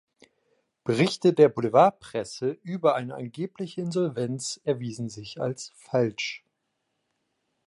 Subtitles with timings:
[0.83, 6.43] Berichte der Boulevardpresse über eine angebliche Insolvenz erwiesen sich als falsch.